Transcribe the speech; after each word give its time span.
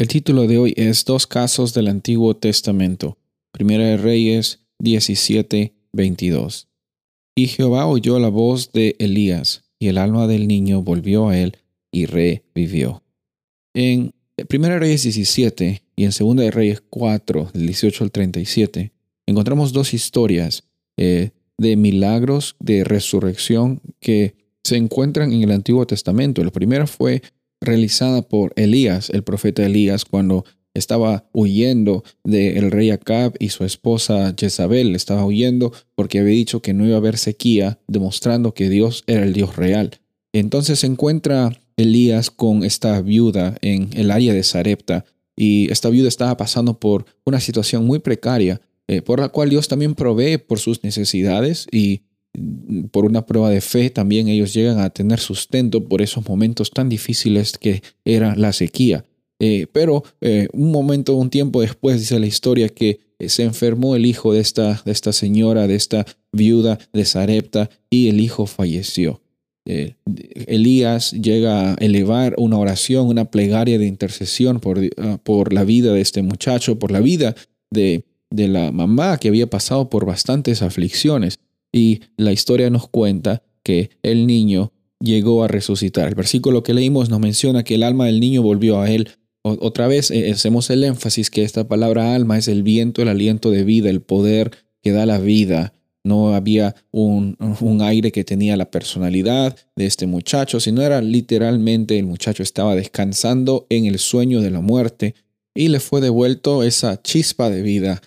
El 0.00 0.08
título 0.08 0.46
de 0.46 0.56
hoy 0.56 0.72
es 0.78 1.04
Dos 1.04 1.26
casos 1.26 1.74
del 1.74 1.86
Antiguo 1.86 2.34
Testamento. 2.34 3.18
Primera 3.52 3.84
de 3.84 3.98
Reyes 3.98 4.60
17, 4.78 5.74
22. 5.92 6.68
Y 7.34 7.48
Jehová 7.48 7.86
oyó 7.86 8.18
la 8.18 8.30
voz 8.30 8.72
de 8.72 8.96
Elías, 8.98 9.62
y 9.78 9.88
el 9.88 9.98
alma 9.98 10.26
del 10.26 10.48
niño 10.48 10.80
volvió 10.80 11.28
a 11.28 11.38
él 11.38 11.58
y 11.92 12.06
revivió. 12.06 13.02
En 13.74 14.14
Primera 14.48 14.72
de 14.72 14.80
Reyes 14.80 15.02
17 15.02 15.82
y 15.96 16.04
en 16.04 16.12
Segunda 16.12 16.44
de 16.44 16.50
Reyes 16.50 16.82
4, 16.88 17.50
del 17.52 17.66
18 17.66 18.04
al 18.04 18.10
37, 18.10 18.92
encontramos 19.26 19.74
dos 19.74 19.92
historias 19.92 20.64
eh, 20.96 21.32
de 21.58 21.76
milagros 21.76 22.56
de 22.58 22.84
resurrección 22.84 23.82
que 24.00 24.34
se 24.64 24.78
encuentran 24.78 25.30
en 25.34 25.42
el 25.42 25.50
Antiguo 25.50 25.86
Testamento. 25.86 26.42
La 26.42 26.52
primera 26.52 26.86
fue 26.86 27.20
realizada 27.60 28.22
por 28.22 28.52
Elías, 28.56 29.10
el 29.10 29.22
profeta 29.22 29.64
Elías, 29.64 30.04
cuando 30.04 30.44
estaba 30.74 31.28
huyendo 31.32 32.04
del 32.24 32.70
rey 32.70 32.90
Acab 32.90 33.34
y 33.38 33.48
su 33.48 33.64
esposa 33.64 34.34
Jezabel. 34.38 34.94
Estaba 34.94 35.24
huyendo 35.24 35.72
porque 35.94 36.20
había 36.20 36.34
dicho 36.34 36.62
que 36.62 36.74
no 36.74 36.86
iba 36.86 36.94
a 36.94 36.98
haber 36.98 37.18
sequía, 37.18 37.78
demostrando 37.88 38.54
que 38.54 38.68
Dios 38.68 39.04
era 39.06 39.24
el 39.24 39.32
Dios 39.32 39.56
real. 39.56 40.00
Entonces 40.32 40.80
se 40.80 40.86
encuentra 40.86 41.60
Elías 41.76 42.30
con 42.30 42.62
esta 42.64 43.00
viuda 43.02 43.56
en 43.62 43.90
el 43.94 44.10
área 44.10 44.32
de 44.32 44.42
Sarepta 44.42 45.04
y 45.36 45.70
esta 45.72 45.88
viuda 45.88 46.08
estaba 46.08 46.36
pasando 46.36 46.78
por 46.78 47.06
una 47.24 47.40
situación 47.40 47.84
muy 47.84 47.98
precaria, 47.98 48.60
eh, 48.86 49.02
por 49.02 49.20
la 49.20 49.28
cual 49.30 49.50
Dios 49.50 49.68
también 49.68 49.94
provee 49.94 50.38
por 50.38 50.58
sus 50.58 50.84
necesidades 50.84 51.66
y 51.72 52.02
por 52.90 53.04
una 53.04 53.26
prueba 53.26 53.50
de 53.50 53.60
fe, 53.60 53.90
también 53.90 54.28
ellos 54.28 54.54
llegan 54.54 54.78
a 54.78 54.90
tener 54.90 55.18
sustento 55.18 55.88
por 55.88 56.02
esos 56.02 56.28
momentos 56.28 56.70
tan 56.70 56.88
difíciles 56.88 57.58
que 57.58 57.82
era 58.04 58.34
la 58.36 58.52
sequía. 58.52 59.04
Eh, 59.40 59.66
pero 59.72 60.04
eh, 60.20 60.48
un 60.52 60.70
momento, 60.70 61.14
un 61.14 61.30
tiempo 61.30 61.62
después, 61.62 61.98
dice 61.98 62.20
la 62.20 62.26
historia, 62.26 62.68
que 62.68 63.00
eh, 63.18 63.28
se 63.28 63.42
enfermó 63.42 63.96
el 63.96 64.06
hijo 64.06 64.32
de 64.32 64.40
esta, 64.40 64.82
de 64.84 64.92
esta 64.92 65.12
señora, 65.12 65.66
de 65.66 65.74
esta 65.74 66.06
viuda 66.30 66.78
de 66.92 67.04
Sarepta, 67.04 67.70
y 67.88 68.08
el 68.08 68.20
hijo 68.20 68.46
falleció. 68.46 69.22
Elías 70.46 71.12
llega 71.12 71.72
a 71.72 71.74
elevar 71.74 72.34
una 72.38 72.58
oración, 72.58 73.06
una 73.06 73.30
plegaria 73.30 73.78
de 73.78 73.86
intercesión 73.86 74.58
por, 74.58 74.80
ah, 74.96 75.18
por 75.22 75.52
la 75.52 75.62
vida 75.64 75.92
de 75.92 76.00
este 76.00 76.22
muchacho, 76.22 76.78
por 76.78 76.90
la 76.90 76.98
vida 76.98 77.36
de, 77.70 78.04
de 78.30 78.48
la 78.48 78.72
mamá 78.72 79.18
que 79.18 79.28
había 79.28 79.48
pasado 79.48 79.88
por 79.88 80.06
bastantes 80.06 80.62
aflicciones. 80.62 81.39
Y 81.72 82.00
la 82.16 82.32
historia 82.32 82.70
nos 82.70 82.88
cuenta 82.88 83.42
que 83.62 83.90
el 84.02 84.26
niño 84.26 84.72
llegó 85.00 85.44
a 85.44 85.48
resucitar. 85.48 86.08
El 86.08 86.14
versículo 86.14 86.62
que 86.62 86.74
leímos 86.74 87.08
nos 87.10 87.20
menciona 87.20 87.64
que 87.64 87.74
el 87.74 87.82
alma 87.82 88.06
del 88.06 88.20
niño 88.20 88.42
volvió 88.42 88.80
a 88.80 88.90
él. 88.90 89.10
otra 89.42 89.86
vez 89.86 90.10
eh, 90.10 90.30
hacemos 90.30 90.68
el 90.70 90.84
énfasis 90.84 91.30
que 91.30 91.42
esta 91.42 91.66
palabra 91.66 92.14
alma 92.14 92.38
es 92.38 92.48
el 92.48 92.62
viento, 92.62 93.02
el 93.02 93.08
aliento 93.08 93.50
de 93.50 93.64
vida, 93.64 93.88
el 93.90 94.02
poder 94.02 94.50
que 94.82 94.92
da 94.92 95.06
la 95.06 95.18
vida. 95.18 95.72
No 96.02 96.34
había 96.34 96.74
un, 96.90 97.36
un 97.60 97.82
aire 97.82 98.10
que 98.10 98.24
tenía 98.24 98.56
la 98.56 98.70
personalidad 98.70 99.56
de 99.76 99.86
este 99.86 100.06
muchacho, 100.06 100.58
sino 100.58 100.82
era 100.82 101.02
literalmente 101.02 101.98
el 101.98 102.06
muchacho 102.06 102.42
estaba 102.42 102.74
descansando 102.74 103.66
en 103.68 103.84
el 103.84 103.98
sueño 103.98 104.40
de 104.40 104.50
la 104.50 104.60
muerte 104.60 105.14
y 105.54 105.68
le 105.68 105.80
fue 105.80 106.00
devuelto 106.00 106.62
esa 106.62 107.02
chispa 107.02 107.50
de 107.50 107.62
vida 107.62 108.00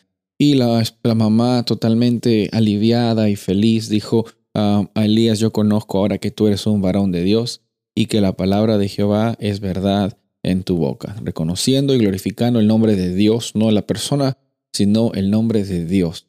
y 0.44 0.55
la, 0.55 0.83
mamá, 1.16 1.63
totalmente 1.63 2.49
aliviada 2.52 3.30
y 3.30 3.38
feliz, 3.38 3.88
dijo 3.88 4.25
a 4.53 4.86
Elías, 4.95 5.39
yo 5.39 5.53
conozco 5.53 5.99
ahora 5.99 6.17
que 6.17 6.31
tú 6.31 6.47
eres 6.47 6.67
un 6.67 6.81
varón 6.81 7.13
de 7.13 7.23
Dios 7.23 7.61
y 7.95 8.08
que 8.08 8.19
la 8.19 8.33
palabra 8.33 8.77
de 8.77 8.89
Jehová 8.89 9.38
es 9.39 9.61
verdad 9.61 10.17
en 10.44 10.64
tu 10.64 10.75
boca, 10.75 11.16
reconociendo 11.23 11.95
y 11.95 11.99
glorificando 11.99 12.59
el 12.59 12.67
nombre 12.67 12.97
de 12.97 13.16
Dios, 13.16 13.55
no 13.55 13.71
la 13.71 13.88
persona, 13.88 14.38
sino 14.73 15.14
el 15.14 15.31
nombre 15.31 15.64
de 15.64 15.86
Dios. 15.86 16.27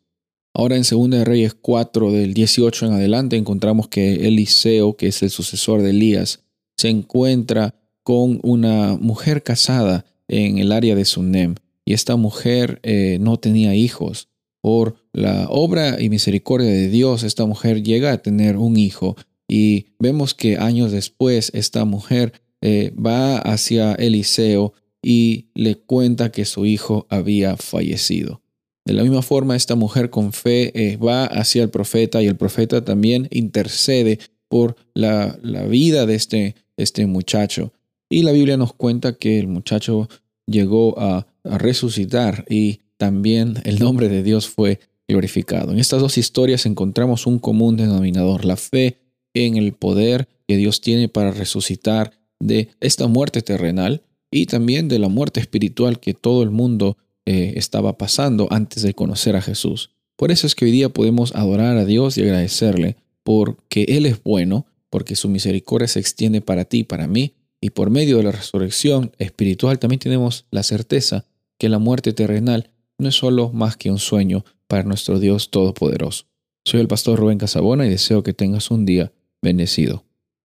Ahora 0.55 0.77
en 0.77 0.85
2 0.89 1.25
Reyes 1.25 1.55
4 1.55 2.13
del 2.13 2.35
18 2.35 2.87
en 2.87 2.93
adelante 2.93 3.37
encontramos 3.37 3.89
que 3.89 4.29
Eliseo, 4.29 4.97
que 4.97 5.09
es 5.09 5.25
el 5.25 5.31
sucesor 5.31 5.83
de 5.83 5.91
Elías, 5.91 6.45
se 6.77 6.89
encuentra 6.89 7.75
con 8.05 8.39
una 8.45 8.97
mujer 8.97 9.43
casada 9.43 10.05
en 10.29 10.59
el 10.59 10.71
área 10.71 10.95
de 10.95 11.05
Sunem 11.05 11.57
y 11.85 11.93
esta 11.93 12.17
mujer 12.17 12.81
eh, 12.83 13.19
no 13.21 13.39
tenía 13.39 13.75
hijos. 13.75 14.29
Por 14.61 14.97
la 15.13 15.47
obra 15.51 16.01
y 16.01 16.09
misericordia 16.09 16.71
de 16.71 16.89
Dios, 16.89 17.23
esta 17.23 17.45
mujer 17.45 17.83
llega 17.83 18.13
a 18.13 18.23
tener 18.23 18.57
un 18.57 18.77
hijo 18.79 19.17
y 19.47 19.89
vemos 19.99 20.35
que 20.35 20.57
años 20.57 20.91
después 20.91 21.51
esta 21.55 21.85
mujer 21.85 22.33
eh, 22.63 22.93
va 22.95 23.39
hacia 23.39 23.93
Eliseo 23.93 24.73
y 25.03 25.51
le 25.55 25.75
cuenta 25.75 26.33
que 26.33 26.47
su 26.47 26.65
hijo 26.65 27.07
había 27.11 27.59
fallecido. 27.59 28.41
De 28.87 28.95
la 28.95 29.03
misma 29.03 29.21
forma, 29.21 29.55
esta 29.55 29.75
mujer 29.75 30.09
con 30.09 30.33
fe 30.33 30.73
eh, 30.75 30.97
va 30.97 31.27
hacia 31.27 31.63
el 31.63 31.71
profeta 31.71 32.23
y 32.23 32.27
el 32.27 32.37
profeta 32.37 32.85
también 32.85 33.29
intercede 33.31 34.19
por 34.49 34.77
la, 34.95 35.39
la 35.43 35.65
vida 35.67 36.07
de 36.07 36.15
este, 36.15 36.55
este 36.79 37.07
muchacho. 37.07 37.73
Y 38.09 38.23
la 38.23 38.33
Biblia 38.33 38.57
nos 38.57 38.73
cuenta 38.73 39.15
que 39.15 39.39
el 39.39 39.49
muchacho 39.49 40.09
llegó 40.47 40.99
a 40.99 41.27
resucitar 41.45 42.45
y 42.49 42.81
también 42.97 43.61
el 43.65 43.79
nombre 43.79 44.09
de 44.09 44.23
Dios 44.23 44.49
fue 44.49 44.81
glorificado. 45.07 45.73
En 45.73 45.79
estas 45.79 46.01
dos 46.01 46.19
historias 46.19 46.67
encontramos 46.67 47.27
un 47.27 47.39
común 47.39 47.77
denominador, 47.77 48.45
la 48.45 48.57
fe 48.57 48.99
en 49.35 49.57
el 49.57 49.73
poder 49.73 50.29
que 50.47 50.57
Dios 50.57 50.81
tiene 50.81 51.09
para 51.09 51.31
resucitar 51.31 52.13
de 52.41 52.69
esta 52.81 53.07
muerte 53.07 53.43
terrenal 53.43 54.03
y 54.31 54.47
también 54.47 54.89
de 54.89 54.99
la 54.99 55.09
muerte 55.09 55.41
espiritual 55.41 56.01
que 56.01 56.15
todo 56.15 56.43
el 56.43 56.51
mundo 56.51 56.97
eh, 57.27 57.55
estaba 57.57 57.97
pasando 57.97 58.49
antes 58.51 58.83
de 58.83 58.95
conocer 58.95 59.37
a 59.37 59.43
Jesús. 59.43 59.91
Por 60.17 60.31
eso 60.31 60.47
es 60.47 60.55
que 60.55 60.65
hoy 60.65 60.71
día 60.71 60.89
podemos 60.89 61.35
adorar 61.35 61.77
a 61.77 61.85
Dios 61.85 62.17
y 62.17 62.23
agradecerle 62.23 62.97
porque 63.23 63.85
Él 63.89 64.07
es 64.07 64.23
bueno, 64.23 64.67
porque 64.91 65.17
su 65.17 65.29
misericordia 65.29 65.89
se 65.89 66.01
extiende 66.01 66.41
para 66.41 66.65
ti 66.65 66.81
y 66.81 66.85
para 66.85 67.07
mí, 67.07 67.35
y 67.61 67.71
por 67.71 67.91
medio 67.91 68.19
de 68.19 68.25
la 68.25 68.33
resurrección 68.33 69.13
espiritual 69.19 69.79
también 69.79 69.99
tenemos 69.99 70.45
la 70.51 70.63
certeza 70.63 71.25
que 71.59 71.69
la 71.69 71.79
muerte 71.79 72.13
terrenal 72.13 72.71
no 72.99 73.09
es 73.09 73.15
solo 73.15 73.51
más 73.53 73.77
que 73.77 73.91
un 73.91 73.99
sueño 73.99 74.45
para 74.67 74.83
nuestro 74.83 75.19
Dios 75.19 75.51
Todopoderoso. 75.51 76.27
Soy 76.65 76.81
el 76.81 76.89
pastor 76.89 77.19
Rubén 77.19 77.39
Casabona 77.39 77.87
y 77.87 77.91
deseo 77.91 78.23
que 78.23 78.33
tengas 78.33 78.71
un 78.71 78.87
día 78.87 79.13
bendecido. 79.43 80.05